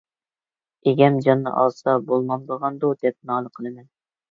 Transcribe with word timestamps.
ئىگەم 0.91 1.19
جاننى 1.25 1.53
ئالسا 1.59 1.95
بولمامدىغاندۇ 2.09 2.93
دەپ 3.07 3.21
نالە 3.33 3.55
قىلىمەن. 3.61 3.89